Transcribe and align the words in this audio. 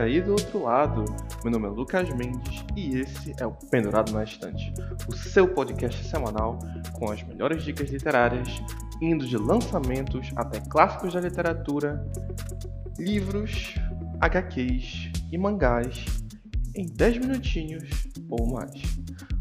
Aí 0.00 0.18
do 0.22 0.32
outro 0.32 0.62
lado. 0.62 1.04
Meu 1.44 1.52
nome 1.52 1.66
é 1.66 1.68
Lucas 1.68 2.08
Mendes 2.14 2.64
e 2.74 3.00
esse 3.00 3.34
é 3.38 3.44
o 3.44 3.52
Pendurado 3.52 4.12
na 4.12 4.24
Estante, 4.24 4.72
o 5.06 5.12
seu 5.12 5.46
podcast 5.46 6.02
semanal 6.08 6.58
com 6.94 7.10
as 7.12 7.22
melhores 7.22 7.62
dicas 7.62 7.90
literárias, 7.90 8.48
indo 9.02 9.26
de 9.26 9.36
lançamentos 9.36 10.30
até 10.36 10.58
clássicos 10.58 11.12
da 11.12 11.20
literatura, 11.20 12.02
livros, 12.98 13.74
HQs 14.22 15.12
e 15.30 15.36
mangás 15.36 16.06
em 16.74 16.86
10 16.86 17.18
minutinhos 17.18 17.90
ou 18.30 18.50
mais. 18.50 18.80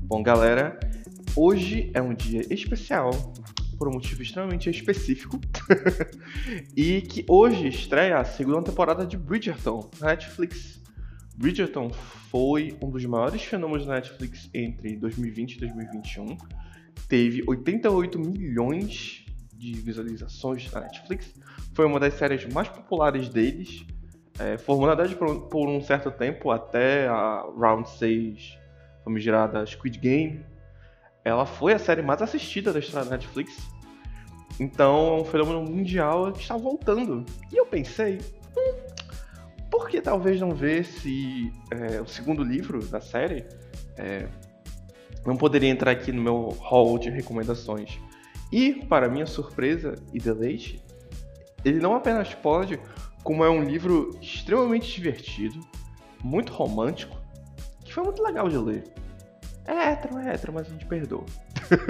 Bom, 0.02 0.22
galera, 0.22 0.78
hoje 1.38 1.90
é 1.94 2.02
um 2.02 2.14
dia 2.14 2.42
especial 2.54 3.12
por 3.80 3.88
um 3.88 3.94
motivo 3.94 4.22
extremamente 4.22 4.70
específico. 4.70 5.40
e 6.76 7.02
que 7.02 7.26
hoje 7.30 7.70
estreia 7.70 8.20
a 8.20 8.26
segunda 8.26 8.62
temporada 8.62 9.08
de 9.08 9.18
Bridgerton 9.18 9.90
na 10.02 10.08
Netflix. 10.08 10.80
Bridgerton 11.38 11.90
foi 12.30 12.78
um 12.84 12.90
dos 12.90 13.06
maiores 13.06 13.42
fenômenos 13.42 13.86
da 13.86 13.94
Netflix 13.94 14.50
entre 14.54 14.98
2020 14.98 15.54
e 15.54 15.60
2021. 15.62 16.38
Teve 17.08 17.42
88 17.48 18.20
milhões 18.20 19.26
de 19.54 19.72
visualizações 19.72 20.70
na 20.72 20.82
Netflix. 20.82 21.34
Foi 21.74 21.86
uma 21.86 22.00
das 22.00 22.16
séries 22.16 22.46
mais 22.54 22.68
populares 22.68 23.30
deles. 23.30 23.86
É, 24.38 24.58
formou 24.58 24.88
na 24.88 24.96
verdade 24.96 25.16
por, 25.16 25.48
por 25.48 25.68
um 25.70 25.82
certo 25.82 26.12
tempo 26.12 26.52
até 26.52 27.08
a 27.08 27.46
Round 27.58 27.90
6 27.90 28.60
famigerada 29.04 29.66
Squid 29.66 29.98
Game, 29.98 30.46
ela 31.24 31.46
foi 31.46 31.74
a 31.74 31.80
série 31.80 32.02
mais 32.02 32.22
assistida 32.22 32.72
da 32.72 32.80
história 32.80 33.10
da 33.10 33.16
Netflix. 33.16 33.58
Então 34.60 35.18
é 35.18 35.22
um 35.22 35.26
fenômeno 35.26 35.64
mundial 35.64 36.32
que 36.34 36.42
está 36.42 36.58
voltando. 36.58 37.26
E 37.52 37.58
eu 37.58 37.66
pensei, 37.66 38.20
hum, 38.58 38.76
por 39.72 39.88
que 39.88 40.02
talvez 40.02 40.40
não 40.42 40.52
ver 40.52 40.84
se 40.84 41.52
é, 41.72 42.02
o 42.02 42.08
segundo 42.08 42.44
livro 42.44 42.86
da 42.88 43.00
série 43.00 43.46
é, 43.98 44.28
não 45.26 45.38
poderia 45.38 45.70
entrar 45.70 45.92
aqui 45.92 46.12
no 46.12 46.22
meu 46.22 46.50
hall 46.60 47.00
de 47.00 47.10
recomendações? 47.10 48.00
E, 48.52 48.86
para 48.86 49.08
minha 49.08 49.28
surpresa 49.28 49.96
e 50.12 50.20
deleite, 50.20 50.84
ele 51.64 51.80
não 51.80 51.94
apenas 51.96 52.34
pode, 52.34 52.80
como 53.24 53.44
é 53.44 53.50
um 53.50 53.64
livro 53.64 54.18
extremamente 54.22 54.92
divertido, 54.92 55.60
muito 56.24 56.52
romântico, 56.52 57.16
que 57.86 57.94
foi 57.94 58.04
muito 58.04 58.24
legal 58.24 58.50
de 58.50 58.58
ler. 58.58 58.84
É 59.66 59.92
hétero, 59.92 60.18
é 60.18 60.34
hétero, 60.34 60.54
mas 60.54 60.68
a 60.68 60.72
gente 60.72 60.86
perdoa. 60.86 61.26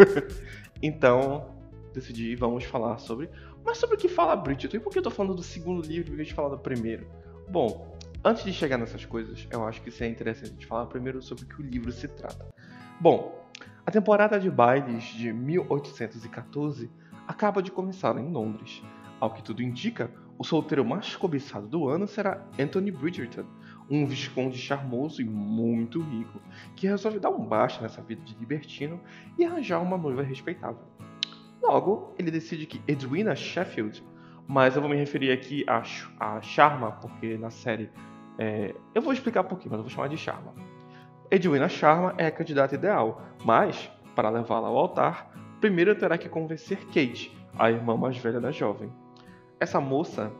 então, 0.83 1.58
decidi, 1.99 2.35
vamos 2.35 2.63
falar 2.63 2.97
sobre. 2.97 3.29
Mas 3.63 3.77
sobre 3.77 3.95
o 3.95 3.99
que 3.99 4.07
fala 4.07 4.35
Bridgerton? 4.35 4.77
E 4.77 4.79
por 4.79 4.91
que 4.91 4.99
eu 4.99 5.03
tô 5.03 5.11
falando 5.11 5.35
do 5.35 5.43
segundo 5.43 5.85
livro 5.85 6.13
em 6.13 6.15
vez 6.15 6.29
de 6.29 6.33
falar 6.33 6.49
do 6.49 6.57
primeiro? 6.57 7.07
Bom, 7.49 7.97
antes 8.23 8.43
de 8.43 8.53
chegar 8.53 8.77
nessas 8.77 9.05
coisas, 9.05 9.47
eu 9.51 9.65
acho 9.67 9.81
que 9.81 9.91
seria 9.91 10.11
interessante 10.11 10.49
a 10.49 10.53
gente 10.53 10.65
falar 10.65 10.85
primeiro 10.87 11.21
sobre 11.21 11.43
o 11.43 11.47
que 11.47 11.61
o 11.61 11.65
livro 11.65 11.91
se 11.91 12.07
trata. 12.07 12.47
Bom, 12.99 13.47
a 13.85 13.91
temporada 13.91 14.39
de 14.39 14.49
bailes 14.49 15.03
de 15.03 15.31
1814 15.33 16.89
acaba 17.27 17.61
de 17.61 17.71
começar 17.71 18.17
em 18.17 18.31
Londres. 18.31 18.81
Ao 19.19 19.33
que 19.33 19.43
tudo 19.43 19.61
indica, 19.61 20.11
o 20.37 20.43
solteiro 20.43 20.85
mais 20.85 21.15
cobiçado 21.15 21.67
do 21.67 21.89
ano 21.89 22.07
será 22.07 22.45
Anthony 22.57 22.91
Bridgerton, 22.91 23.45
um 23.89 24.05
visconde 24.05 24.57
charmoso 24.57 25.21
e 25.21 25.25
muito 25.25 26.01
rico, 26.01 26.39
que 26.75 26.87
resolve 26.87 27.19
dar 27.19 27.29
um 27.29 27.45
baixo 27.45 27.81
nessa 27.81 28.01
vida 28.01 28.21
de 28.21 28.35
libertino 28.35 29.01
e 29.37 29.43
arranjar 29.43 29.81
uma 29.81 29.97
noiva 29.97 30.21
respeitável. 30.21 30.79
Logo, 31.61 32.13
ele 32.17 32.31
decide 32.31 32.65
que 32.65 32.81
Edwina 32.87 33.35
Sheffield, 33.35 34.03
mas 34.47 34.75
eu 34.75 34.81
vou 34.81 34.89
me 34.89 34.95
referir 34.95 35.31
aqui 35.31 35.63
a, 35.67 35.83
a 36.19 36.41
Sharma, 36.41 36.93
porque 36.93 37.37
na 37.37 37.49
série. 37.49 37.89
É, 38.37 38.73
eu 38.95 39.01
vou 39.01 39.11
explicar 39.11 39.43
por 39.43 39.59
quê, 39.59 39.67
mas 39.69 39.77
eu 39.77 39.83
vou 39.83 39.89
chamar 39.89 40.07
de 40.07 40.17
Sharma. 40.17 40.53
Edwina 41.29 41.67
Sharma 41.67 42.15
é 42.17 42.27
a 42.27 42.31
candidata 42.31 42.73
ideal, 42.75 43.21
mas, 43.43 43.91
para 44.15 44.29
levá-la 44.29 44.67
ao 44.67 44.77
altar, 44.77 45.31
primeiro 45.59 45.93
terá 45.95 46.17
que 46.17 46.29
convencer 46.29 46.85
Kate, 46.85 47.37
a 47.57 47.69
irmã 47.69 47.97
mais 47.97 48.17
velha 48.17 48.39
da 48.39 48.51
jovem. 48.51 48.91
Essa 49.59 49.81
moça, 49.81 50.31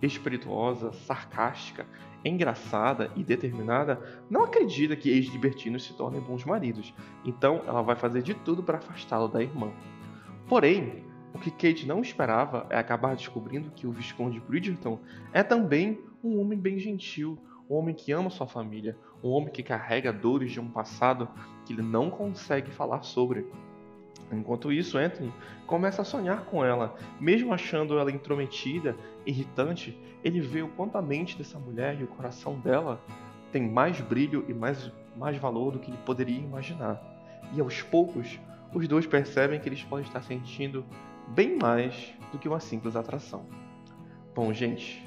espirituosa, 0.00 0.92
sarcástica 0.92 1.84
engraçada 2.24 3.10
e 3.16 3.24
determinada, 3.24 4.00
não 4.30 4.44
acredita 4.44 4.96
que 4.96 5.10
ex-libertinos 5.10 5.84
se 5.84 5.94
tornem 5.94 6.20
bons 6.20 6.44
maridos, 6.44 6.94
então 7.24 7.62
ela 7.66 7.82
vai 7.82 7.96
fazer 7.96 8.22
de 8.22 8.34
tudo 8.34 8.62
para 8.62 8.78
afastá-lo 8.78 9.28
da 9.28 9.42
irmã. 9.42 9.70
Porém, 10.52 11.02
o 11.32 11.38
que 11.38 11.50
Kate 11.50 11.86
não 11.86 12.02
esperava 12.02 12.66
é 12.68 12.76
acabar 12.76 13.16
descobrindo 13.16 13.70
que 13.70 13.86
o 13.86 13.90
Visconde 13.90 14.38
Bridgerton 14.38 15.00
é 15.32 15.42
também 15.42 15.98
um 16.22 16.38
homem 16.38 16.58
bem 16.58 16.78
gentil, 16.78 17.38
um 17.70 17.74
homem 17.74 17.94
que 17.94 18.12
ama 18.12 18.28
sua 18.28 18.46
família, 18.46 18.94
um 19.24 19.30
homem 19.30 19.50
que 19.50 19.62
carrega 19.62 20.12
dores 20.12 20.52
de 20.52 20.60
um 20.60 20.68
passado 20.68 21.26
que 21.64 21.72
ele 21.72 21.80
não 21.80 22.10
consegue 22.10 22.70
falar 22.70 23.02
sobre. 23.02 23.46
Enquanto 24.30 24.70
isso, 24.70 24.98
Anthony 24.98 25.32
começa 25.66 26.02
a 26.02 26.04
sonhar 26.04 26.44
com 26.44 26.62
ela, 26.62 26.96
mesmo 27.18 27.54
achando 27.54 27.98
ela 27.98 28.12
intrometida, 28.12 28.94
irritante, 29.24 29.98
ele 30.22 30.42
vê 30.42 30.60
o 30.60 30.68
quanto 30.68 30.98
a 30.98 31.02
mente 31.02 31.38
dessa 31.38 31.58
mulher 31.58 31.98
e 31.98 32.04
o 32.04 32.08
coração 32.08 32.60
dela 32.60 33.00
tem 33.50 33.70
mais 33.70 34.02
brilho 34.02 34.44
e 34.46 34.52
mais, 34.52 34.92
mais 35.16 35.38
valor 35.38 35.72
do 35.72 35.78
que 35.78 35.90
ele 35.90 35.98
poderia 36.04 36.38
imaginar. 36.38 37.02
E 37.54 37.60
aos 37.62 37.80
poucos, 37.80 38.38
os 38.74 38.88
dois 38.88 39.06
percebem 39.06 39.60
que 39.60 39.68
eles 39.68 39.82
podem 39.82 40.04
estar 40.04 40.22
sentindo 40.22 40.84
bem 41.28 41.56
mais 41.56 42.12
do 42.30 42.38
que 42.38 42.48
uma 42.48 42.60
simples 42.60 42.96
atração. 42.96 43.46
Bom, 44.34 44.52
gente, 44.52 45.06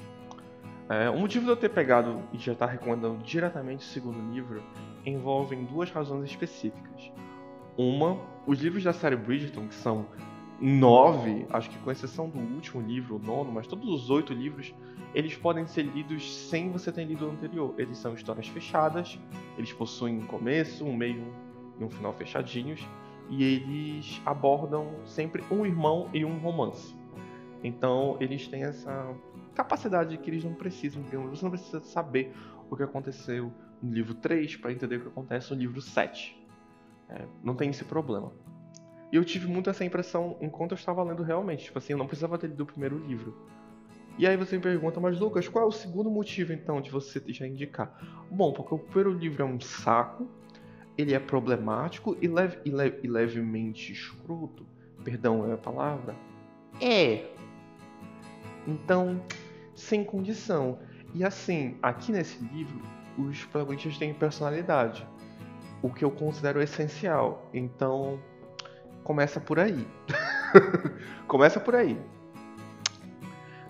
é, 0.88 1.10
o 1.10 1.18
motivo 1.18 1.44
de 1.44 1.50
eu 1.50 1.56
ter 1.56 1.68
pegado 1.68 2.22
e 2.32 2.38
já 2.38 2.52
estar 2.52 2.66
recomendando 2.66 3.22
diretamente 3.24 3.84
o 3.84 3.88
segundo 3.88 4.32
livro 4.32 4.62
envolve 5.04 5.56
duas 5.56 5.90
razões 5.90 6.30
específicas. 6.30 7.10
Uma, 7.76 8.18
os 8.46 8.60
livros 8.60 8.84
da 8.84 8.92
série 8.92 9.16
Bridgerton, 9.16 9.66
que 9.66 9.74
são 9.74 10.06
nove, 10.60 11.46
acho 11.50 11.68
que 11.68 11.78
com 11.78 11.90
exceção 11.90 12.28
do 12.28 12.38
último 12.38 12.80
livro, 12.80 13.16
o 13.16 13.18
nono, 13.18 13.52
mas 13.52 13.66
todos 13.66 13.88
os 13.88 14.10
oito 14.10 14.32
livros, 14.32 14.72
eles 15.14 15.36
podem 15.36 15.66
ser 15.66 15.82
lidos 15.82 16.48
sem 16.48 16.70
você 16.70 16.90
ter 16.90 17.04
lido 17.04 17.26
o 17.26 17.30
anterior. 17.30 17.74
Eles 17.76 17.98
são 17.98 18.14
histórias 18.14 18.46
fechadas, 18.48 19.18
eles 19.58 19.72
possuem 19.72 20.18
um 20.18 20.26
começo, 20.26 20.84
um 20.84 20.96
meio 20.96 21.26
e 21.78 21.84
um 21.84 21.90
final 21.90 22.12
fechadinhos, 22.12 22.86
e 23.28 23.42
eles 23.42 24.20
abordam 24.24 24.94
sempre 25.04 25.42
um 25.50 25.66
irmão 25.66 26.08
e 26.12 26.24
um 26.24 26.38
romance. 26.38 26.94
Então 27.62 28.16
eles 28.20 28.46
têm 28.46 28.64
essa 28.64 29.14
capacidade 29.54 30.16
que 30.18 30.30
eles 30.30 30.44
não 30.44 30.54
precisam, 30.54 31.02
digamos, 31.02 31.38
você 31.38 31.44
não 31.44 31.50
precisa 31.50 31.80
saber 31.80 32.32
o 32.70 32.76
que 32.76 32.82
aconteceu 32.82 33.52
no 33.82 33.92
livro 33.92 34.14
3 34.14 34.56
para 34.56 34.72
entender 34.72 34.96
o 34.96 35.00
que 35.00 35.08
acontece 35.08 35.52
no 35.52 35.58
livro 35.58 35.80
7. 35.80 36.36
É, 37.08 37.24
não 37.42 37.54
tem 37.54 37.70
esse 37.70 37.84
problema. 37.84 38.32
E 39.12 39.16
eu 39.16 39.24
tive 39.24 39.46
muito 39.46 39.70
essa 39.70 39.84
impressão 39.84 40.36
enquanto 40.40 40.72
eu 40.72 40.76
estava 40.76 41.02
lendo 41.02 41.22
realmente. 41.22 41.64
Tipo 41.64 41.78
assim, 41.78 41.92
eu 41.92 41.98
não 41.98 42.06
precisava 42.06 42.36
ter 42.38 42.48
lido 42.48 42.62
o 42.62 42.66
primeiro 42.66 42.98
livro. 42.98 43.36
E 44.18 44.26
aí 44.26 44.36
você 44.36 44.56
me 44.56 44.62
pergunta, 44.62 44.98
mas 44.98 45.18
Lucas, 45.20 45.46
qual 45.46 45.64
é 45.64 45.68
o 45.68 45.72
segundo 45.72 46.10
motivo 46.10 46.52
então 46.52 46.80
de 46.80 46.90
você 46.90 47.22
já 47.28 47.46
indicar? 47.46 47.94
Bom, 48.30 48.52
porque 48.52 48.74
o 48.74 48.78
primeiro 48.78 49.12
livro 49.12 49.42
é 49.42 49.44
um 49.44 49.60
saco, 49.60 50.26
ele 50.96 51.14
é 51.14 51.18
problemático 51.18 52.16
e, 52.20 52.28
leve, 52.28 52.58
e, 52.64 52.70
e 53.02 53.08
levemente 53.08 53.92
escroto. 53.92 54.66
Perdão 55.04 55.48
é 55.48 55.54
a 55.54 55.58
palavra? 55.58 56.14
É. 56.80 57.26
Então, 58.66 59.22
sem 59.74 60.04
condição. 60.04 60.78
E 61.14 61.24
assim, 61.24 61.76
aqui 61.82 62.12
nesse 62.12 62.42
livro, 62.44 62.82
os 63.18 63.44
protagonistas 63.44 63.98
têm 63.98 64.12
personalidade 64.12 65.06
o 65.82 65.90
que 65.90 66.04
eu 66.04 66.10
considero 66.10 66.60
essencial. 66.60 67.48
Então, 67.52 68.18
começa 69.04 69.40
por 69.40 69.58
aí. 69.58 69.86
começa 71.28 71.60
por 71.60 71.74
aí. 71.74 71.98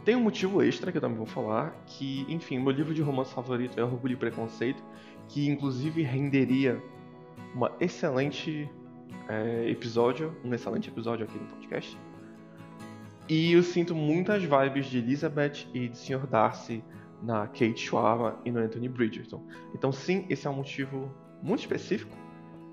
Tem 0.05 0.14
um 0.14 0.20
motivo 0.20 0.62
extra 0.62 0.93
que 0.93 0.99
eu 0.99 1.02
também 1.02 1.17
vou 1.17 1.26
falar, 1.26 1.76
que, 1.84 2.25
enfim, 2.29 2.58
meu 2.58 2.70
livro 2.70 2.94
de 2.94 3.02
romance 3.02 3.34
favorito 3.34 3.79
é 3.79 3.82
Orgulho 3.82 4.12
e 4.12 4.17
Preconceito, 4.17 4.82
que 5.29 5.49
inclusive 5.49 6.02
renderia 6.02 6.81
uma 7.56 7.73
excelente 7.81 8.70
é, 9.29 9.70
episódio, 9.70 10.37
um 10.44 10.53
excelente 10.53 10.91
episódio 10.91 11.25
aqui 11.25 11.38
no 11.38 11.47
podcast. 11.47 11.99
E 13.26 13.53
eu 13.53 13.62
sinto 13.62 13.94
muitas 13.94 14.43
vibes 14.44 14.87
de 14.87 14.99
Elizabeth 14.99 15.67
e 15.73 15.88
de 15.88 15.97
Sr. 15.97 16.26
Darcy 16.26 16.85
na 17.23 17.47
Kate 17.47 17.79
Schwab 17.79 18.37
e 18.44 18.53
no 18.53 18.61
Anthony 18.61 18.88
Bridgerton. 18.91 19.43
Então, 19.75 19.91
sim, 19.91 20.26
esse 20.29 20.47
é 20.47 20.50
um 20.50 20.53
motivo 20.53 21.11
muito 21.43 21.61
específico 21.61 22.14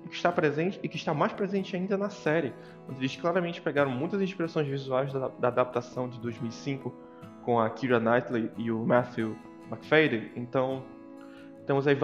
que 0.08 0.14
está 0.14 0.30
presente 0.30 0.78
e 0.82 0.88
que 0.88 0.96
está 0.96 1.14
mais 1.14 1.32
presente 1.32 1.74
ainda 1.74 1.96
na 1.96 2.10
série, 2.10 2.52
onde 2.86 3.00
eles 3.00 3.16
claramente 3.16 3.62
pegaram 3.62 3.90
muitas 3.90 4.20
inspirações 4.20 4.68
visuais 4.68 5.10
da, 5.14 5.28
da 5.28 5.48
adaptação 5.48 6.10
de 6.10 6.20
2005 6.20 6.94
com 7.42 7.58
a 7.58 7.70
Keira 7.70 7.98
Knightley 7.98 8.50
e 8.58 8.70
o 8.70 8.84
Matthew 8.84 9.34
McFadden. 9.70 10.30
Então, 10.36 10.84
temos 11.66 11.86
aí 11.86 11.96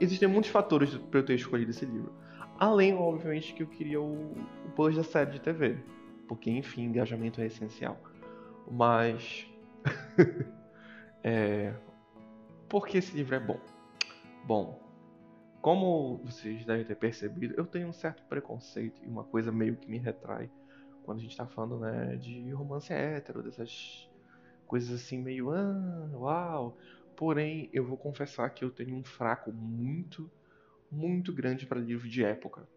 existem 0.00 0.28
muitos 0.28 0.52
fatores 0.52 0.94
para 0.94 1.18
eu 1.18 1.24
ter 1.24 1.34
escolhido 1.34 1.72
esse 1.72 1.84
livro. 1.84 2.12
Além, 2.58 2.92
obviamente, 2.94 3.54
que 3.54 3.62
eu 3.62 3.68
queria 3.68 4.00
o, 4.00 4.32
o 4.32 4.70
plus 4.74 4.96
da 4.96 5.04
série 5.04 5.30
de 5.30 5.40
TV, 5.40 5.78
porque 6.26 6.50
enfim, 6.50 6.84
engajamento 6.84 7.40
é 7.40 7.46
essencial. 7.46 7.96
Mas 8.68 9.46
é, 11.22 11.72
por 12.68 12.86
que 12.86 12.98
esse 12.98 13.16
livro 13.16 13.36
é 13.36 13.40
bom? 13.40 13.60
Bom, 14.44 14.82
como 15.62 16.18
vocês 16.24 16.64
devem 16.64 16.84
ter 16.84 16.96
percebido, 16.96 17.54
eu 17.56 17.64
tenho 17.64 17.88
um 17.88 17.92
certo 17.92 18.24
preconceito 18.24 19.02
e 19.04 19.08
uma 19.08 19.24
coisa 19.24 19.52
meio 19.52 19.76
que 19.76 19.88
me 19.88 19.98
retrai 19.98 20.50
quando 21.02 21.18
a 21.18 21.22
gente 21.22 21.36
tá 21.36 21.46
falando, 21.46 21.78
né, 21.80 22.16
de 22.16 22.50
romance 22.50 22.92
hétero, 22.92 23.42
dessas 23.42 24.10
coisas 24.66 24.90
assim 24.90 25.18
meio, 25.18 25.50
ah, 25.50 26.10
uau. 26.12 26.76
Porém, 27.16 27.70
eu 27.72 27.84
vou 27.84 27.96
confessar 27.96 28.50
que 28.50 28.62
eu 28.62 28.70
tenho 28.70 28.94
um 28.94 29.02
fraco 29.02 29.50
muito, 29.50 30.30
muito 30.90 31.32
grande 31.32 31.66
para 31.66 31.80
livro 31.80 32.08
de 32.08 32.24
época. 32.24 32.68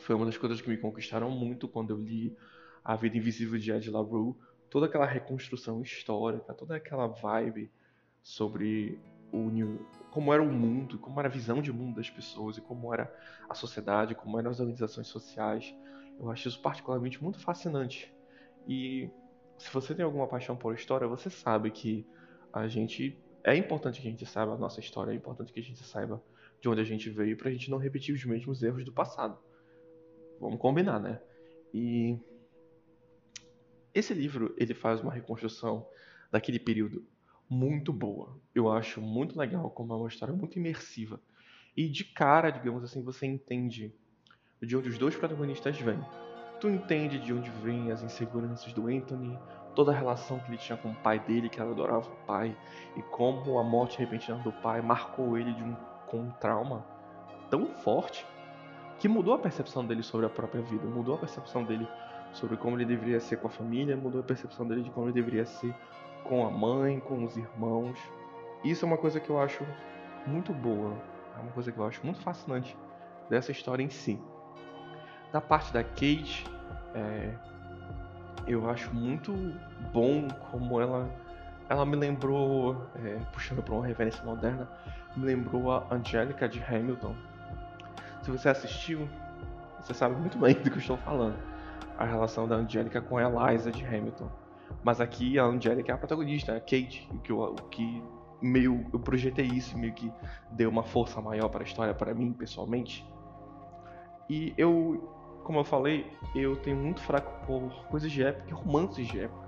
Foi 0.00 0.14
uma 0.14 0.26
das 0.26 0.36
coisas 0.36 0.60
que 0.60 0.68
me 0.68 0.76
conquistaram 0.76 1.30
muito 1.30 1.68
quando 1.68 1.90
eu 1.90 1.96
li 1.96 2.36
A 2.84 2.96
Vida 2.96 3.16
Invisível 3.16 3.58
de 3.58 3.72
Ed 3.72 3.90
LaRue, 3.90 4.34
toda 4.68 4.86
aquela 4.86 5.06
reconstrução 5.06 5.80
histórica, 5.82 6.52
toda 6.52 6.76
aquela 6.76 7.06
vibe 7.06 7.70
sobre 8.22 8.98
o 9.32 9.50
como 10.10 10.32
era 10.32 10.42
o 10.42 10.46
mundo, 10.46 10.96
como 10.98 11.18
era 11.18 11.28
a 11.28 11.30
visão 11.30 11.60
de 11.60 11.72
mundo 11.72 11.96
das 11.96 12.08
pessoas 12.08 12.56
e 12.56 12.60
como 12.60 12.94
era 12.94 13.12
a 13.48 13.54
sociedade, 13.54 14.14
como 14.14 14.38
eram 14.38 14.50
as 14.50 14.60
organizações 14.60 15.08
sociais. 15.08 15.74
Eu 16.18 16.30
acho 16.30 16.46
isso 16.46 16.60
particularmente 16.62 17.22
muito 17.22 17.40
fascinante. 17.40 18.14
E 18.68 19.10
se 19.58 19.72
você 19.72 19.94
tem 19.94 20.04
alguma 20.04 20.28
paixão 20.28 20.56
por 20.56 20.74
história, 20.74 21.08
você 21.08 21.28
sabe 21.28 21.70
que 21.70 22.06
a 22.52 22.68
gente 22.68 23.18
é 23.42 23.56
importante 23.56 24.00
que 24.00 24.06
a 24.06 24.10
gente 24.10 24.24
saiba 24.24 24.54
a 24.54 24.56
nossa 24.56 24.78
história, 24.80 25.10
é 25.10 25.14
importante 25.14 25.52
que 25.52 25.60
a 25.60 25.62
gente 25.62 25.82
saiba 25.82 26.22
de 26.64 26.68
onde 26.70 26.80
a 26.80 26.84
gente 26.84 27.10
veio 27.10 27.36
para 27.36 27.50
a 27.50 27.52
gente 27.52 27.70
não 27.70 27.76
repetir 27.76 28.14
os 28.14 28.24
mesmos 28.24 28.62
erros 28.62 28.86
do 28.86 28.90
passado. 28.90 29.38
Vamos 30.40 30.58
combinar, 30.58 30.98
né? 30.98 31.20
E 31.74 32.18
esse 33.92 34.14
livro 34.14 34.54
ele 34.56 34.72
faz 34.72 35.02
uma 35.02 35.12
reconstrução 35.12 35.86
daquele 36.32 36.58
período 36.58 37.06
muito 37.50 37.92
boa. 37.92 38.40
Eu 38.54 38.72
acho 38.72 38.98
muito 39.02 39.38
legal, 39.38 39.70
como 39.72 39.92
é 39.92 39.96
uma 39.96 40.08
história 40.08 40.34
muito 40.34 40.58
imersiva. 40.58 41.20
E 41.76 41.86
de 41.86 42.02
cara, 42.02 42.48
digamos 42.48 42.82
assim, 42.82 43.02
você 43.02 43.26
entende 43.26 43.94
de 44.62 44.74
onde 44.74 44.88
os 44.88 44.96
dois 44.96 45.14
protagonistas 45.14 45.78
vêm. 45.78 46.00
Tu 46.62 46.70
entende 46.70 47.18
de 47.18 47.30
onde 47.30 47.50
vêm 47.62 47.92
as 47.92 48.02
inseguranças 48.02 48.72
do 48.72 48.86
Anthony, 48.86 49.38
toda 49.74 49.92
a 49.92 49.94
relação 49.94 50.38
que 50.38 50.48
ele 50.48 50.56
tinha 50.56 50.78
com 50.78 50.92
o 50.92 50.94
pai 50.94 51.18
dele, 51.18 51.50
que 51.50 51.60
ela 51.60 51.72
adorava 51.72 52.10
o 52.10 52.16
pai, 52.24 52.56
e 52.96 53.02
como 53.02 53.58
a 53.58 53.62
morte 53.62 53.98
repentina 53.98 54.38
do 54.38 54.50
pai 54.50 54.80
marcou 54.80 55.36
ele 55.36 55.52
de 55.52 55.62
um, 55.62 55.76
com 56.06 56.18
um 56.18 56.30
trauma 56.32 56.84
tão 57.50 57.66
forte 57.66 58.26
que 58.98 59.08
mudou 59.08 59.34
a 59.34 59.38
percepção 59.38 59.84
dele 59.84 60.02
sobre 60.02 60.26
a 60.26 60.30
própria 60.30 60.62
vida, 60.62 60.86
mudou 60.86 61.14
a 61.14 61.18
percepção 61.18 61.64
dele 61.64 61.88
sobre 62.32 62.56
como 62.56 62.76
ele 62.76 62.84
deveria 62.84 63.20
ser 63.20 63.36
com 63.36 63.48
a 63.48 63.50
família, 63.50 63.96
mudou 63.96 64.20
a 64.20 64.24
percepção 64.24 64.66
dele 64.66 64.82
de 64.82 64.90
como 64.90 65.06
ele 65.06 65.14
deveria 65.14 65.44
ser 65.44 65.74
com 66.24 66.46
a 66.46 66.50
mãe, 66.50 66.98
com 67.00 67.24
os 67.24 67.36
irmãos. 67.36 67.98
Isso 68.64 68.84
é 68.84 68.88
uma 68.88 68.96
coisa 68.96 69.20
que 69.20 69.30
eu 69.30 69.40
acho 69.40 69.64
muito 70.26 70.52
boa, 70.52 70.94
é 71.36 71.40
uma 71.40 71.52
coisa 71.52 71.70
que 71.70 71.78
eu 71.78 71.86
acho 71.86 72.00
muito 72.04 72.20
fascinante 72.20 72.76
dessa 73.28 73.52
história 73.52 73.82
em 73.82 73.90
si. 73.90 74.20
Da 75.32 75.40
parte 75.40 75.72
da 75.72 75.82
Kate, 75.82 76.46
é, 76.94 77.34
eu 78.46 78.68
acho 78.68 78.94
muito 78.94 79.32
bom 79.92 80.28
como 80.50 80.80
ela, 80.80 81.08
ela 81.68 81.84
me 81.84 81.96
lembrou, 81.96 82.86
é, 82.96 83.18
puxando 83.32 83.62
para 83.62 83.74
uma 83.74 83.86
referência 83.86 84.24
moderna, 84.24 84.68
me 85.16 85.26
lembrou 85.26 85.70
a 85.72 85.86
Angélica 85.90 86.48
de 86.48 86.62
Hamilton. 86.62 87.14
Se 88.22 88.30
você 88.30 88.48
assistiu, 88.48 89.08
você 89.80 89.94
sabe 89.94 90.14
muito 90.16 90.38
bem 90.38 90.54
do 90.54 90.62
que 90.62 90.76
eu 90.76 90.78
estou 90.78 90.96
falando. 90.98 91.36
A 91.98 92.04
relação 92.04 92.48
da 92.48 92.56
Angélica 92.56 93.00
com 93.00 93.18
a 93.18 93.22
Eliza 93.52 93.70
de 93.70 93.84
Hamilton 93.84 94.30
mas 94.82 95.00
aqui 95.00 95.38
a 95.38 95.44
Angélica 95.44 95.92
é 95.92 95.94
a 95.94 95.98
protagonista, 95.98 96.56
a 96.56 96.60
Kate, 96.60 97.08
o 97.10 97.18
que, 97.18 97.32
o 97.32 97.54
que 97.70 98.02
meio 98.40 98.86
eu 98.92 98.98
projetei 98.98 99.46
isso, 99.46 99.78
meio 99.78 99.92
que 99.92 100.12
deu 100.50 100.68
uma 100.68 100.82
força 100.82 101.20
maior 101.20 101.48
para 101.48 101.62
a 101.62 101.66
história 101.66 101.94
para 101.94 102.14
mim 102.14 102.32
pessoalmente. 102.32 103.06
E 104.28 104.52
eu, 104.56 105.10
como 105.42 105.58
eu 105.58 105.64
falei, 105.64 106.06
eu 106.34 106.56
tenho 106.56 106.76
muito 106.76 107.00
fraco 107.00 107.46
por 107.46 107.86
coisas 107.86 108.10
de 108.10 108.22
época 108.22 108.48
e 108.48 108.52
romances 108.52 109.06
de 109.06 109.20
época. 109.20 109.44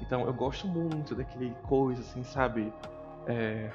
Então 0.00 0.26
eu 0.26 0.34
gosto 0.34 0.66
muito 0.66 1.14
daquele 1.14 1.54
coisa 1.68 2.00
assim, 2.00 2.24
sabe? 2.24 2.72
É... 3.26 3.70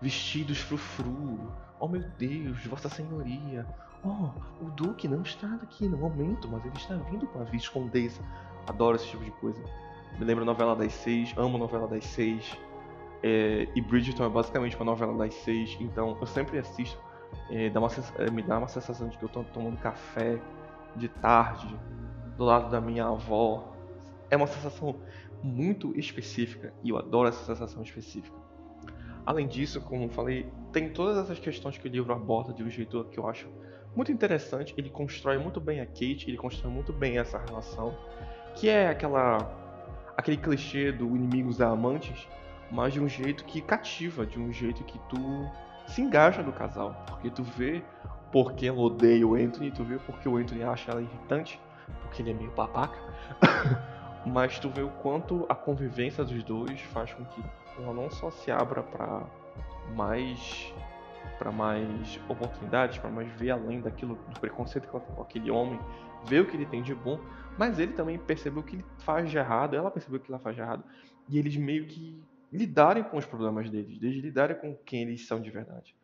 Vestidos 0.00 0.58
frufru. 0.58 1.38
Oh 1.78 1.88
meu 1.88 2.02
Deus, 2.18 2.64
Vossa 2.66 2.88
Senhoria. 2.88 3.66
Oh, 4.04 4.30
o 4.64 4.70
Duque 4.70 5.08
não 5.08 5.22
está 5.22 5.54
aqui 5.62 5.88
no 5.88 5.96
momento, 5.96 6.48
mas 6.48 6.64
ele 6.64 6.76
está 6.76 6.94
vindo 6.96 7.26
com 7.26 7.40
a 7.40 7.44
Viscondessa. 7.44 8.22
Adoro 8.66 8.96
esse 8.96 9.06
tipo 9.06 9.24
de 9.24 9.30
coisa. 9.32 9.62
Me 10.18 10.24
lembro 10.24 10.44
novela 10.44 10.76
das 10.76 10.92
seis, 10.92 11.34
amo 11.36 11.58
novela 11.58 11.88
das 11.88 12.04
seis. 12.04 12.56
É, 13.22 13.68
e 13.74 13.80
Bridgerton 13.80 14.24
é 14.24 14.28
basicamente 14.28 14.76
uma 14.76 14.84
novela 14.84 15.16
das 15.16 15.34
seis, 15.34 15.76
então 15.80 16.16
eu 16.20 16.26
sempre 16.26 16.58
assisto. 16.58 16.98
É, 17.50 17.70
dá 17.70 17.80
uma, 17.80 17.88
é, 18.18 18.30
me 18.30 18.42
dá 18.42 18.58
uma 18.58 18.68
sensação 18.68 19.08
de 19.08 19.18
que 19.18 19.24
eu 19.24 19.28
estou 19.28 19.44
tomando 19.44 19.76
café 19.78 20.40
de 20.94 21.08
tarde, 21.08 21.76
do 22.36 22.44
lado 22.44 22.70
da 22.70 22.80
minha 22.80 23.06
avó. 23.06 23.72
É 24.30 24.36
uma 24.36 24.46
sensação 24.46 24.96
muito 25.42 25.98
específica 25.98 26.72
e 26.82 26.90
eu 26.90 26.98
adoro 26.98 27.28
essa 27.28 27.44
sensação 27.44 27.82
específica. 27.82 28.45
Além 29.26 29.48
disso, 29.48 29.80
como 29.80 30.08
falei, 30.08 30.48
tem 30.72 30.88
todas 30.90 31.18
essas 31.18 31.40
questões 31.40 31.76
que 31.76 31.88
o 31.88 31.90
livro 31.90 32.12
aborda 32.12 32.52
de 32.52 32.62
um 32.62 32.70
jeito 32.70 33.04
que 33.10 33.18
eu 33.18 33.28
acho 33.28 33.48
muito 33.94 34.12
interessante. 34.12 34.72
Ele 34.78 34.88
constrói 34.88 35.36
muito 35.36 35.60
bem 35.60 35.80
a 35.80 35.86
Kate, 35.86 36.26
ele 36.28 36.36
constrói 36.36 36.72
muito 36.72 36.92
bem 36.92 37.18
essa 37.18 37.38
relação 37.38 37.92
que 38.54 38.68
é 38.68 38.88
aquela 38.88 39.38
aquele 40.16 40.38
clichê 40.38 40.90
do 40.90 41.04
inimigos 41.14 41.60
a 41.60 41.68
amantes, 41.68 42.26
mas 42.70 42.94
de 42.94 43.00
um 43.00 43.08
jeito 43.08 43.44
que 43.44 43.60
cativa, 43.60 44.24
de 44.24 44.38
um 44.38 44.50
jeito 44.50 44.82
que 44.84 44.98
tu 45.10 45.50
se 45.86 46.00
engaja 46.00 46.42
no 46.42 46.52
casal, 46.52 46.96
porque 47.06 47.30
tu 47.30 47.42
vê 47.42 47.82
porque 48.32 48.66
ela 48.66 48.80
odeia 48.80 49.26
o 49.26 49.34
Anthony, 49.34 49.70
tu 49.70 49.84
vê 49.84 49.98
porque 49.98 50.28
o 50.28 50.36
Anthony 50.36 50.62
acha 50.62 50.90
ela 50.90 51.02
irritante, 51.02 51.60
porque 52.02 52.22
ele 52.22 52.30
é 52.30 52.34
meio 52.34 52.50
babaca, 52.52 52.98
mas 54.24 54.58
tu 54.58 54.70
vê 54.70 54.82
o 54.82 54.88
quanto 54.88 55.44
a 55.48 55.54
convivência 55.54 56.24
dos 56.24 56.42
dois 56.42 56.80
faz 56.80 57.12
com 57.12 57.24
que 57.26 57.42
ela 57.78 57.92
não 57.92 58.10
só 58.10 58.30
se 58.30 58.50
abra 58.50 58.82
para 58.82 59.26
mais 59.94 60.72
para 61.38 61.52
mais 61.52 62.18
oportunidades, 62.28 62.98
para 62.98 63.10
mais 63.10 63.28
ver 63.32 63.50
além 63.50 63.80
daquilo 63.80 64.14
do 64.32 64.40
preconceito 64.40 64.88
que 64.88 64.96
ela 64.96 65.04
tem 65.04 65.14
com 65.14 65.22
aquele 65.22 65.50
homem, 65.50 65.78
ver 66.24 66.40
o 66.40 66.46
que 66.46 66.56
ele 66.56 66.64
tem 66.64 66.82
de 66.82 66.94
bom, 66.94 67.20
mas 67.58 67.78
ele 67.78 67.92
também 67.92 68.18
percebeu 68.18 68.60
o 68.60 68.64
que 68.64 68.76
ele 68.76 68.84
faz 68.98 69.30
de 69.30 69.36
errado, 69.36 69.76
ela 69.76 69.90
percebeu 69.90 70.18
o 70.18 70.22
que 70.22 70.30
ela 70.30 70.38
faz 70.38 70.56
de 70.56 70.62
errado. 70.62 70.82
E 71.28 71.38
eles 71.38 71.56
meio 71.56 71.86
que 71.86 72.18
lidarem 72.52 73.02
com 73.04 73.16
os 73.16 73.26
problemas 73.26 73.68
deles, 73.68 73.98
desde 73.98 74.20
lidarem 74.20 74.56
com 74.56 74.74
quem 74.76 75.02
eles 75.02 75.26
são 75.26 75.40
de 75.40 75.50
verdade. 75.50 75.94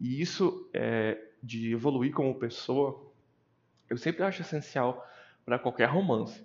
E 0.00 0.20
isso 0.20 0.68
é, 0.74 1.18
de 1.42 1.72
evoluir 1.72 2.12
como 2.12 2.34
pessoa, 2.34 3.00
eu 3.88 3.96
sempre 3.96 4.22
acho 4.24 4.42
essencial 4.42 5.06
para 5.44 5.58
qualquer 5.58 5.88
romance. 5.88 6.44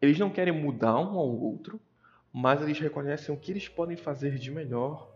Eles 0.00 0.18
não 0.18 0.30
querem 0.30 0.52
mudar 0.52 0.98
um 0.98 1.18
ao 1.18 1.28
outro, 1.28 1.80
mas 2.32 2.60
eles 2.60 2.78
reconhecem 2.78 3.34
o 3.34 3.38
que 3.38 3.52
eles 3.52 3.68
podem 3.68 3.96
fazer 3.96 4.36
de 4.38 4.50
melhor 4.50 5.10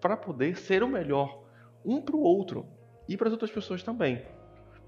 para 0.00 0.16
poder 0.16 0.56
ser 0.56 0.82
o 0.82 0.88
melhor 0.88 1.42
um 1.84 2.00
para 2.00 2.16
o 2.16 2.22
outro 2.22 2.66
e 3.08 3.16
para 3.16 3.28
as 3.28 3.32
outras 3.32 3.50
pessoas 3.50 3.82
também. 3.82 4.22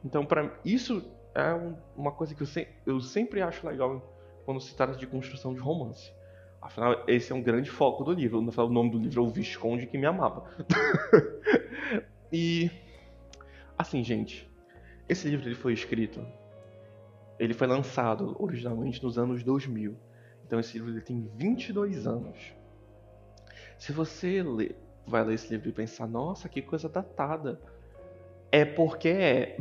Então, 0.05 0.25
para 0.25 0.59
isso 0.65 1.03
é 1.35 1.53
um, 1.55 1.77
uma 1.97 2.13
coisa 2.13 2.35
que 2.35 2.43
eu, 2.43 2.47
se, 2.47 2.69
eu 2.87 3.01
sempre 3.01 3.41
acho 3.41 3.67
legal 3.67 4.03
quando 4.45 4.61
se 4.61 4.75
trata 4.75 4.97
de 4.97 5.07
construção 5.07 5.55
de 5.55 5.61
romance. 5.61 6.13
Afinal, 6.61 7.03
esse 7.09 7.33
é 7.33 7.35
um 7.35 7.43
grande 7.43 7.71
foco 7.71 8.05
do 8.05 8.13
livro. 8.13 8.39
O 8.39 8.69
nome 8.69 8.91
do 8.91 8.99
livro 8.99 9.25
é 9.25 9.27
O 9.27 9.31
Visconde 9.31 9.87
que 9.87 9.99
me 9.99 10.07
amava. 10.07 10.45
e 12.33 12.71
assim, 13.77 14.05
gente, 14.05 14.49
esse 15.09 15.29
livro 15.29 15.49
ele 15.49 15.57
foi 15.57 15.73
escrito, 15.73 16.25
ele 17.39 17.53
foi 17.53 17.67
lançado 17.67 18.37
originalmente 18.39 19.03
nos 19.03 19.19
anos 19.19 19.43
2000. 19.43 19.97
Então 20.53 20.61
esse 20.61 20.75
livro 20.75 20.91
ele 20.91 21.01
tem 21.01 21.27
22 21.35 22.07
anos. 22.07 22.37
Se 23.79 23.91
você 23.91 24.43
lê, 24.43 24.75
vai 25.07 25.25
ler 25.25 25.37
esse 25.37 25.51
livro 25.51 25.71
e 25.71 25.73
pensar, 25.73 26.07
nossa, 26.07 26.47
que 26.47 26.61
coisa 26.61 26.91
datada. 26.91 27.59
É 28.51 28.63
porque 28.63 29.09
é. 29.09 29.57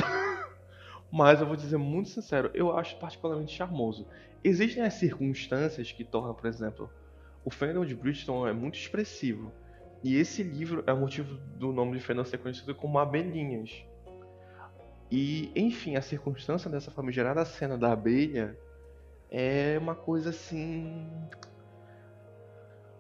Mas 1.10 1.40
eu 1.40 1.48
vou 1.48 1.56
dizer 1.56 1.78
muito 1.78 2.10
sincero, 2.10 2.52
eu 2.54 2.78
acho 2.78 3.00
particularmente 3.00 3.56
charmoso. 3.56 4.06
Existem 4.44 4.84
as 4.84 4.96
circunstâncias 4.96 5.94
que 5.94 6.04
tornam, 6.04 6.34
por 6.34 6.46
exemplo, 6.46 6.90
o 7.46 7.50
fandom 7.50 7.86
de 7.86 7.96
Bridgeton 7.96 8.46
é 8.46 8.52
muito 8.52 8.78
expressivo. 8.78 9.50
E 10.04 10.18
esse 10.18 10.44
livro 10.44 10.84
é 10.86 10.92
o 10.92 10.98
motivo 10.98 11.38
do 11.56 11.72
nome 11.72 11.98
de 11.98 12.04
fandom 12.04 12.26
ser 12.26 12.40
conhecido 12.40 12.76
como 12.76 13.00
Abelhinhas. 13.00 13.86
E, 15.10 15.54
enfim, 15.56 15.96
a 15.96 16.02
circunstância 16.02 16.70
dessa 16.70 16.92
famigerada 16.92 17.46
cena 17.46 17.78
da 17.78 17.94
abelha 17.94 18.58
é 19.32 19.78
uma 19.80 19.96
coisa 19.96 20.30
assim. 20.30 21.10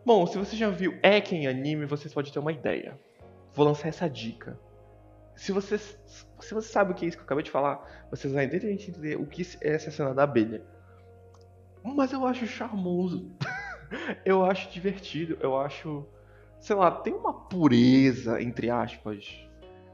Bom, 0.05 0.25
se 0.25 0.37
você 0.37 0.55
já 0.55 0.69
viu 0.69 0.97
Eken 1.03 1.47
anime, 1.47 1.85
você 1.85 2.09
pode 2.09 2.33
ter 2.33 2.39
uma 2.39 2.51
ideia. 2.51 2.99
Vou 3.53 3.65
lançar 3.65 3.89
essa 3.89 4.09
dica. 4.09 4.57
Se 5.35 5.51
você, 5.51 5.77
se 5.77 6.25
você 6.53 6.61
sabe 6.67 6.91
o 6.91 6.95
que 6.95 7.05
é 7.05 7.09
isso 7.09 7.17
que 7.17 7.21
eu 7.21 7.25
acabei 7.25 7.43
de 7.43 7.51
falar, 7.51 8.07
vocês 8.09 8.33
vão 8.33 8.41
entender 8.41 9.15
o 9.17 9.25
que 9.25 9.43
é 9.61 9.75
essa 9.75 9.91
cena 9.91 10.13
da 10.13 10.23
abelha. 10.23 10.63
Mas 11.83 12.13
eu 12.13 12.25
acho 12.25 12.47
charmoso. 12.47 13.29
eu 14.25 14.45
acho 14.45 14.71
divertido. 14.71 15.37
Eu 15.41 15.59
acho 15.59 16.07
sei 16.61 16.75
lá, 16.75 16.91
tem 16.91 17.13
uma 17.13 17.33
pureza, 17.33 18.41
entre 18.41 18.69
aspas. 18.69 19.43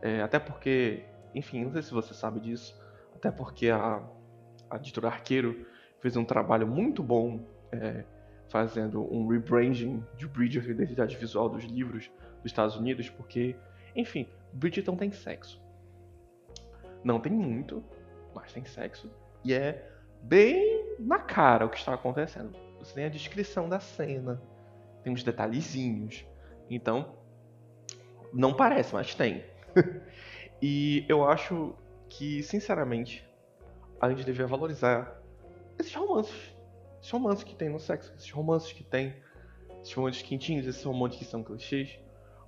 É, 0.01 0.22
até 0.22 0.38
porque, 0.38 1.03
enfim, 1.34 1.63
não 1.63 1.72
sei 1.72 1.82
se 1.82 1.91
você 1.91 2.13
sabe 2.13 2.39
disso, 2.39 2.79
até 3.15 3.32
porque 3.32 3.70
a, 3.70 4.03
a 4.70 4.75
editora 4.75 5.08
Arqueiro 5.08 5.65
fez 5.99 6.15
um 6.15 6.25
trabalho 6.25 6.67
muito 6.67 7.01
bom 7.01 7.39
é, 7.71 8.03
fazendo 8.49 9.01
um 9.13 9.27
rebranding 9.27 10.03
de 10.15 10.27
Bridgerton, 10.27 10.71
identidade 10.71 11.15
visual 11.17 11.49
dos 11.49 11.63
livros 11.63 12.09
dos 12.41 12.45
Estados 12.45 12.75
Unidos, 12.75 13.09
porque, 13.09 13.55
enfim, 13.95 14.27
Bridgerton 14.53 14.95
tem 14.95 15.11
sexo. 15.11 15.61
Não 17.03 17.19
tem 17.19 17.31
muito, 17.31 17.83
mas 18.33 18.51
tem 18.53 18.65
sexo. 18.65 19.11
E 19.43 19.53
é 19.53 19.89
bem 20.21 20.95
na 20.99 21.19
cara 21.19 21.65
o 21.65 21.69
que 21.69 21.77
está 21.77 21.93
acontecendo. 21.93 22.55
Você 22.79 22.93
tem 22.93 23.05
a 23.05 23.09
descrição 23.09 23.67
da 23.67 23.79
cena, 23.79 24.41
tem 25.03 25.13
uns 25.13 25.23
detalhezinhos. 25.23 26.25
Então, 26.69 27.15
não 28.33 28.53
parece, 28.53 28.93
mas 28.93 29.13
tem. 29.15 29.43
e 30.61 31.05
eu 31.07 31.27
acho 31.27 31.75
que, 32.09 32.41
sinceramente, 32.43 33.27
a 33.99 34.09
gente 34.09 34.23
deveria 34.23 34.47
valorizar 34.47 35.16
esses 35.79 35.93
romances. 35.93 36.55
Esses 37.00 37.12
romances 37.12 37.43
que 37.43 37.55
tem 37.55 37.69
no 37.69 37.79
sexo, 37.79 38.13
esses 38.15 38.29
romances 38.31 38.72
que 38.72 38.84
tem, 38.84 39.15
esses 39.81 39.93
romances 39.93 40.22
quentinhos, 40.22 40.67
esses 40.67 40.84
romances 40.84 41.19
que 41.19 41.25
são 41.25 41.43
clichês. 41.43 42.00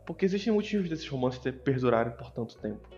Porque 0.05 0.25
existem 0.25 0.51
motivos 0.51 0.89
desses 0.89 1.07
romances 1.07 1.39
ter 1.39 1.53
perdurarem 1.53 2.13
por 2.13 2.31
tanto 2.31 2.57
tempo. 2.57 2.89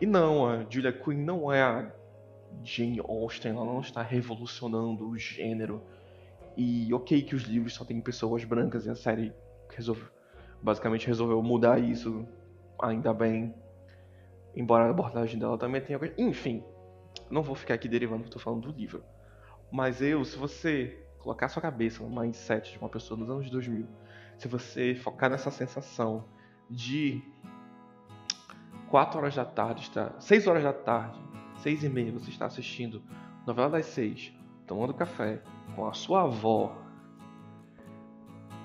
E 0.00 0.06
não, 0.06 0.46
a 0.46 0.66
Julia 0.68 0.92
Quinn 0.92 1.24
não 1.24 1.50
é 1.50 1.62
a 1.62 1.90
Jane 2.62 3.00
Austen, 3.00 3.52
ela 3.52 3.64
não 3.64 3.80
está 3.80 4.02
revolucionando 4.02 5.08
o 5.08 5.16
gênero. 5.16 5.82
E 6.56 6.92
ok 6.92 7.22
que 7.22 7.34
os 7.34 7.42
livros 7.44 7.74
só 7.74 7.84
tem 7.84 8.00
pessoas 8.00 8.44
brancas 8.44 8.86
e 8.86 8.90
a 8.90 8.94
série 8.94 9.32
resolve, 9.70 10.04
basicamente 10.62 11.06
resolveu 11.06 11.42
mudar 11.42 11.78
isso, 11.78 12.26
ainda 12.80 13.12
bem. 13.12 13.54
Embora 14.54 14.84
a 14.84 14.90
abordagem 14.90 15.38
dela 15.38 15.58
também 15.58 15.80
tenha. 15.80 15.98
Enfim, 16.16 16.62
não 17.30 17.42
vou 17.42 17.56
ficar 17.56 17.74
aqui 17.74 17.88
derivando, 17.88 18.24
estou 18.24 18.40
falando 18.40 18.70
do 18.70 18.78
livro. 18.78 19.02
Mas 19.74 20.00
eu, 20.00 20.24
se 20.24 20.38
você 20.38 21.04
colocar 21.18 21.48
sua 21.48 21.60
cabeça 21.60 22.00
no 22.00 22.08
mindset 22.08 22.70
de 22.70 22.78
uma 22.78 22.88
pessoa 22.88 23.18
dos 23.18 23.28
anos 23.28 23.50
2000, 23.50 23.88
se 24.38 24.46
você 24.46 24.94
focar 24.94 25.28
nessa 25.28 25.50
sensação 25.50 26.26
de 26.70 27.20
4 28.88 29.18
horas 29.18 29.34
da 29.34 29.44
tarde, 29.44 29.82
está, 29.82 30.12
6 30.20 30.46
horas 30.46 30.62
da 30.62 30.72
tarde, 30.72 31.18
6 31.56 31.82
e 31.82 31.88
meia, 31.88 32.12
você 32.12 32.30
está 32.30 32.46
assistindo 32.46 33.02
novela 33.44 33.68
das 33.68 33.86
6, 33.86 34.32
tomando 34.64 34.94
café 34.94 35.42
com 35.74 35.88
a 35.88 35.92
sua 35.92 36.22
avó, 36.22 36.80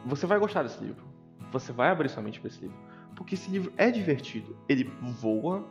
você 0.05 0.27
vai 0.27 0.37
gostar 0.37 0.61
desse 0.61 0.83
livro. 0.83 1.03
Você 1.51 1.71
vai 1.71 1.89
abrir 1.89 2.07
sua 2.09 2.21
mente 2.21 2.39
para 2.39 2.49
esse 2.49 2.61
livro. 2.61 2.77
Porque 3.15 3.33
esse 3.33 3.49
livro 3.49 3.73
é 3.77 3.89
divertido. 3.89 4.55
Ele 4.69 4.83
voa. 5.01 5.67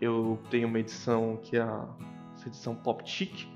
Eu 0.00 0.42
tenho 0.50 0.66
uma 0.66 0.80
edição 0.80 1.38
que 1.40 1.56
é 1.56 1.62
a 1.62 1.86
edição 2.44 2.74
Pop 2.74 3.08
Chic, 3.08 3.53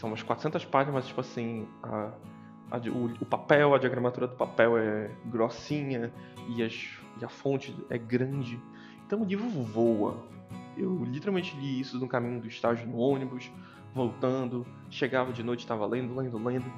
são 0.00 0.08
umas 0.08 0.22
400 0.22 0.64
páginas, 0.64 0.94
mas 0.94 1.06
tipo 1.06 1.20
assim, 1.20 1.68
a, 1.82 2.10
a, 2.70 2.78
o, 2.78 3.12
o, 3.20 3.26
papel, 3.26 3.74
a 3.74 3.78
diagramatura 3.78 4.26
do 4.26 4.34
papel 4.34 4.78
é 4.78 5.10
grossinha 5.26 6.10
e, 6.48 6.62
as, 6.62 6.98
e 7.20 7.24
a 7.24 7.28
fonte 7.28 7.76
é 7.90 7.98
grande. 7.98 8.58
Então 9.06 9.20
o 9.20 9.24
livro 9.24 9.46
voa. 9.48 10.24
Eu 10.76 11.04
literalmente 11.04 11.54
li 11.56 11.80
isso 11.80 11.98
no 11.98 12.08
caminho 12.08 12.40
do 12.40 12.48
estágio 12.48 12.88
no 12.88 12.96
ônibus, 12.96 13.52
voltando, 13.94 14.66
chegava 14.88 15.32
de 15.32 15.42
noite, 15.42 15.60
estava 15.60 15.84
lendo, 15.84 16.14
lendo, 16.14 16.42
lendo. 16.42 16.72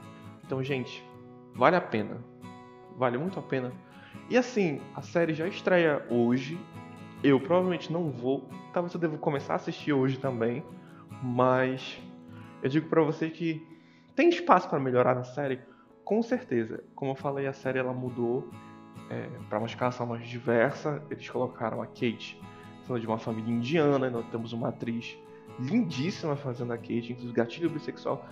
Então, 0.45 0.62
gente, 0.62 1.07
vale 1.55 1.76
a 1.76 1.81
pena. 1.81 2.19
Vale 2.97 3.19
muito 3.19 3.38
a 3.38 3.43
pena. 3.43 3.73
E 4.29 4.37
assim, 4.37 4.81
a 4.97 5.02
série 5.02 5.33
já 5.33 5.47
estreia 5.47 6.05
hoje. 6.11 6.59
Eu 7.23 7.38
provavelmente 7.38 7.93
não 7.93 8.11
vou. 8.11 8.49
Talvez 8.73 8.93
eu 8.93 8.99
devo 8.99 9.17
começar 9.17 9.52
a 9.52 9.57
assistir 9.57 9.93
hoje 9.93 10.19
também. 10.19 10.64
Mas 11.23 12.02
eu 12.62 12.69
digo 12.69 12.88
para 12.88 13.02
você 13.02 13.28
que 13.28 13.66
tem 14.14 14.28
espaço 14.28 14.69
para 14.69 14.78
melhorar 14.78 15.14
na 15.14 15.25
série, 15.25 15.61
com 16.04 16.23
certeza. 16.23 16.83
Como 16.95 17.12
eu 17.12 17.14
falei, 17.14 17.47
a 17.47 17.52
série 17.52 17.78
ela 17.78 17.92
mudou 17.92 18.49
é, 19.11 19.28
para 19.49 19.59
uma 19.59 19.66
escalação 19.66 20.07
mais 20.07 20.26
diversa. 20.26 21.02
Eles 21.11 21.28
colocaram 21.28 21.83
a 21.83 21.87
Kate 21.87 22.40
sendo 22.87 23.00
de 23.00 23.07
uma 23.07 23.19
família 23.19 23.52
indiana. 23.52 24.11
Nós 24.11 24.26
temos 24.31 24.52
uma 24.52 24.69
atriz 24.69 25.16
lindíssima 25.59 26.37
fazendo 26.37 26.73
a 26.73 26.76
Kate, 26.76 27.12
inclusive 27.12 27.33
gatilho 27.33 27.71
bissexual. 27.71 28.26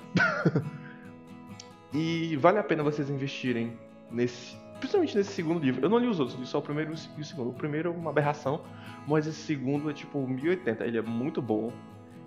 e 1.92 2.36
vale 2.36 2.58
a 2.58 2.62
pena 2.62 2.82
vocês 2.82 3.10
investirem 3.10 3.76
nesse, 4.10 4.56
principalmente 4.78 5.16
nesse 5.16 5.32
segundo 5.32 5.64
livro. 5.64 5.84
Eu 5.84 5.88
não 5.88 5.98
li 5.98 6.06
os 6.06 6.18
outros, 6.20 6.38
li 6.38 6.46
só 6.46 6.58
o 6.58 6.62
primeiro 6.62 6.92
e 6.92 7.20
o 7.20 7.24
segundo. 7.24 7.50
O 7.50 7.54
primeiro 7.54 7.90
é 7.90 7.92
uma 7.92 8.10
aberração, 8.10 8.62
mas 9.06 9.26
esse 9.26 9.40
segundo 9.40 9.90
é 9.90 9.92
tipo 9.92 10.26
1080. 10.26 10.84
Ele 10.84 10.98
é 10.98 11.02
muito 11.02 11.40
bom. 11.40 11.72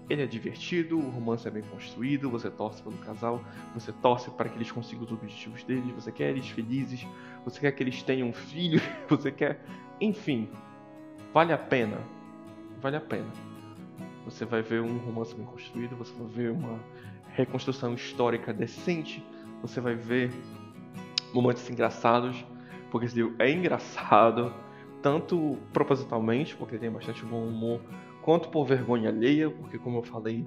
Ele 0.09 0.21
é 0.21 0.25
divertido, 0.25 0.97
o 0.97 1.09
romance 1.09 1.47
é 1.47 1.51
bem 1.51 1.63
construído, 1.63 2.29
você 2.29 2.49
torce 2.49 2.83
pelo 2.83 2.97
casal, 2.97 3.43
você 3.73 3.91
torce 3.91 4.29
para 4.31 4.49
que 4.49 4.57
eles 4.57 4.71
consigam 4.71 5.05
os 5.05 5.11
objetivos 5.11 5.63
deles, 5.63 5.91
você 5.93 6.11
quer 6.11 6.31
eles 6.31 6.49
felizes, 6.49 7.07
você 7.45 7.59
quer 7.61 7.71
que 7.71 7.81
eles 7.81 8.03
tenham 8.03 8.29
um 8.29 8.33
filho, 8.33 8.81
você 9.07 9.31
quer. 9.31 9.63
Enfim, 10.01 10.49
vale 11.33 11.53
a 11.53 11.57
pena. 11.57 11.97
Vale 12.81 12.97
a 12.97 13.01
pena. 13.01 13.31
Você 14.25 14.43
vai 14.45 14.61
ver 14.61 14.81
um 14.81 14.97
romance 14.97 15.33
bem 15.33 15.45
construído, 15.45 15.95
você 15.95 16.13
vai 16.13 16.27
ver 16.27 16.51
uma 16.51 16.79
reconstrução 17.29 17.93
histórica 17.93 18.53
decente, 18.53 19.25
você 19.61 19.79
vai 19.79 19.95
ver 19.95 20.31
momentos 21.33 21.69
engraçados, 21.69 22.45
porque 22.91 23.07
esse 23.07 23.15
livro 23.15 23.35
é 23.39 23.49
engraçado, 23.49 24.53
tanto 25.01 25.57
propositalmente, 25.73 26.55
porque 26.55 26.77
tem 26.77 26.91
bastante 26.91 27.25
bom 27.25 27.43
humor, 27.43 27.81
quanto 28.23 28.49
por 28.49 28.65
vergonha 28.65 29.09
alheia, 29.09 29.49
porque 29.49 29.77
como 29.77 29.99
eu 29.99 30.03
falei, 30.03 30.45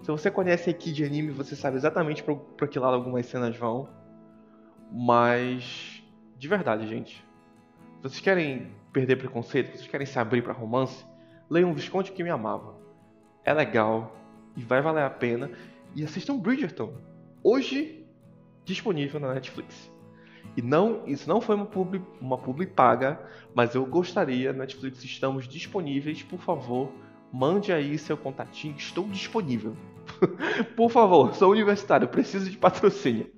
se 0.00 0.10
você 0.10 0.30
conhece 0.30 0.70
a 0.70 0.72
equipe 0.72 0.94
de 0.94 1.04
anime, 1.04 1.30
você 1.30 1.54
sabe 1.54 1.76
exatamente 1.76 2.22
para 2.22 2.68
que 2.68 2.78
lado 2.78 2.94
algumas 2.94 3.26
cenas 3.26 3.56
vão. 3.56 3.88
Mas 4.92 6.02
de 6.38 6.48
verdade, 6.48 6.86
gente, 6.86 7.24
vocês 8.02 8.20
querem 8.20 8.70
perder 8.92 9.16
preconceito, 9.16 9.76
vocês 9.76 9.86
querem 9.86 10.06
se 10.06 10.18
abrir 10.18 10.42
para 10.42 10.52
romance, 10.52 11.04
leiam 11.50 11.72
Visconde 11.72 12.12
que 12.12 12.22
me 12.22 12.30
amava. 12.30 12.76
É 13.44 13.52
legal 13.52 14.16
e 14.56 14.62
vai 14.62 14.80
valer 14.80 15.04
a 15.04 15.10
pena 15.10 15.50
e 15.94 16.04
assistam 16.04 16.38
Bridgerton. 16.38 16.94
Hoje 17.42 18.06
disponível 18.64 19.20
na 19.20 19.32
Netflix. 19.32 19.90
E 20.56 20.62
não, 20.62 21.06
isso 21.06 21.28
não 21.28 21.40
foi 21.40 21.54
uma 21.54 21.66
publi, 21.66 22.02
uma 22.20 22.36
publi 22.38 22.66
paga, 22.66 23.20
mas 23.54 23.74
eu 23.74 23.84
gostaria, 23.86 24.52
Netflix, 24.52 25.02
estamos 25.04 25.46
disponíveis, 25.48 26.22
por 26.22 26.38
favor, 26.38 26.92
mande 27.32 27.72
aí 27.72 27.98
seu 27.98 28.16
contatinho, 28.16 28.74
estou 28.76 29.06
disponível. 29.08 29.76
Por 30.76 30.90
favor, 30.90 31.34
sou 31.34 31.50
universitário, 31.50 32.08
preciso 32.08 32.50
de 32.50 32.56
patrocínio. 32.56 33.30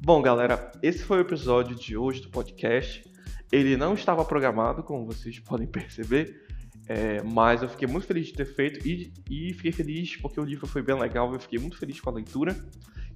Bom, 0.00 0.22
galera, 0.22 0.70
esse 0.82 1.02
foi 1.02 1.18
o 1.18 1.20
episódio 1.20 1.74
de 1.74 1.96
hoje 1.96 2.20
do 2.20 2.30
podcast. 2.30 3.02
Ele 3.50 3.76
não 3.76 3.94
estava 3.94 4.24
programado, 4.24 4.82
como 4.82 5.06
vocês 5.06 5.38
podem 5.38 5.66
perceber, 5.66 6.46
é, 6.88 7.22
mas 7.22 7.62
eu 7.62 7.68
fiquei 7.68 7.88
muito 7.88 8.06
feliz 8.06 8.26
de 8.26 8.32
ter 8.32 8.44
feito 8.44 8.86
e, 8.86 9.12
e, 9.28 9.52
fiquei 9.54 9.72
feliz 9.72 10.16
porque 10.16 10.40
o 10.40 10.44
livro 10.44 10.66
foi 10.66 10.82
bem 10.82 10.98
legal. 10.98 11.32
Eu 11.32 11.40
fiquei 11.40 11.58
muito 11.58 11.76
feliz 11.76 12.00
com 12.00 12.10
a 12.10 12.12
leitura, 12.12 12.56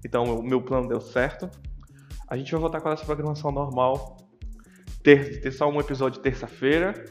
então 0.04 0.24
o 0.24 0.42
meu 0.42 0.60
plano 0.62 0.88
deu 0.88 1.00
certo. 1.00 1.50
A 2.28 2.36
gente 2.36 2.50
vai 2.52 2.60
voltar 2.60 2.80
com 2.80 2.90
essa 2.90 3.04
programação 3.04 3.50
normal, 3.50 4.16
ter, 5.02 5.40
ter 5.40 5.52
só 5.52 5.68
um 5.68 5.80
episódio 5.80 6.20
terça-feira 6.20 7.04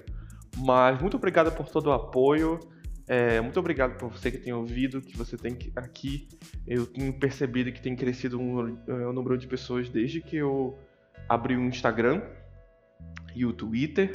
mas 0.60 1.00
muito 1.02 1.18
obrigado 1.18 1.52
por 1.56 1.68
todo 1.70 1.88
o 1.88 1.92
apoio. 1.92 2.60
É, 3.08 3.42
muito 3.42 3.60
obrigado 3.60 3.98
por 3.98 4.12
você 4.12 4.30
que 4.30 4.38
tem 4.38 4.54
ouvido, 4.54 5.02
que 5.02 5.18
você 5.18 5.36
tem 5.36 5.58
aqui. 5.76 6.28
Eu 6.68 6.86
tenho 6.86 7.12
percebido 7.14 7.72
que 7.72 7.82
tem 7.82 7.96
crescido 7.96 8.40
um, 8.40 8.78
é, 8.88 9.08
um 9.08 9.14
número 9.14 9.36
de 9.36 9.48
pessoas 9.48 9.90
desde 9.90 10.22
que 10.22 10.36
eu 10.36 10.78
abri 11.28 11.56
o 11.56 11.62
Instagram 11.62 12.22
e 13.36 13.46
o 13.46 13.54
Twitter. 13.54 14.12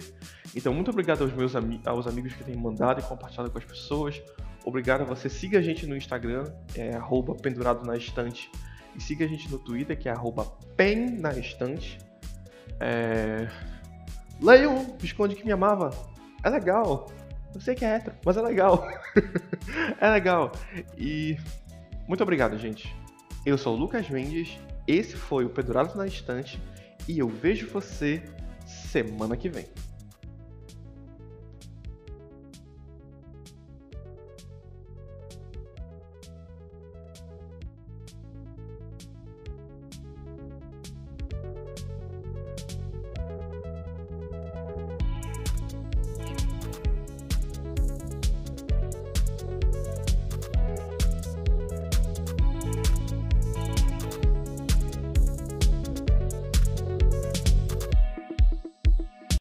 Então, 0.55 0.73
muito 0.73 0.91
obrigado 0.91 1.23
aos 1.23 1.33
meus 1.33 1.57
ami 1.57 1.81
aos 1.85 2.07
amigos 2.07 2.35
que 2.35 2.45
têm 2.45 2.57
mandado 2.57 3.01
e 3.01 3.03
compartilhado 3.03 3.51
com 3.51 3.59
as 3.59 3.65
pessoas. 3.65 4.23
Obrigado 4.65 5.01
a 5.01 5.05
você. 5.05 5.29
Siga 5.29 5.59
a 5.59 5.63
gente 5.63 5.87
no 5.87 5.97
Instagram, 5.97 6.45
é 6.77 6.93
pendurado 7.43 7.85
na 7.85 7.97
estante. 7.97 8.49
E 8.97 9.03
siga 9.03 9.25
a 9.25 9.29
gente 9.29 9.51
no 9.51 9.59
Twitter, 9.59 9.99
que 9.99 10.09
é 10.09 10.15
pen 10.77 11.19
na 11.19 11.33
estante. 11.33 11.99
É... 12.79 13.49
Leiam 14.41 14.97
Visconde 15.01 15.35
que 15.35 15.45
me 15.45 15.51
amava. 15.51 16.14
É 16.45 16.51
legal. 16.51 17.07
Eu 17.55 17.61
sei 17.61 17.75
que 17.75 17.85
é 17.85 17.97
hétero, 17.97 18.17
mas 18.25 18.37
é 18.37 18.43
legal. 18.43 18.87
é 20.01 20.11
legal. 20.11 20.53
E 20.97 21.39
muito 22.07 22.23
obrigado, 22.23 22.59
gente. 22.59 22.95
Eu 23.47 23.57
sou 23.57 23.75
o 23.75 23.79
Lucas 23.79 24.09
Mendes, 24.11 24.59
esse 24.87 25.17
foi 25.17 25.45
o 25.45 25.51
Pendurado 25.51 25.97
na 25.97 26.07
Estante 26.07 26.61
e 27.09 27.19
eu 27.19 27.29
vejo 27.29 27.69
você 27.69 28.23
semana 28.67 29.37
que 29.37 29.49
vem. 29.49 29.67